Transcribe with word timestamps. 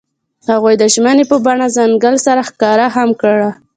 هغوی 0.49 0.75
د 0.79 0.83
ژمنې 0.93 1.23
په 1.31 1.37
بڼه 1.45 1.67
ځنګل 1.77 2.15
سره 2.27 2.41
ښکاره 2.49 2.87
هم 2.95 3.09
کړه. 3.21 3.49